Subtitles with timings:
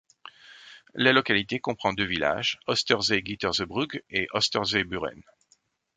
[0.95, 5.21] La localité comprend deux villages, Oosterzee-Gietersebrug et Oosterzee-Buren.